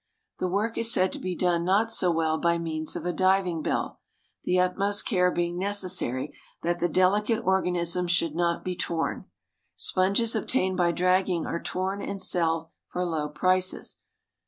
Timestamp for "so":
1.91-2.09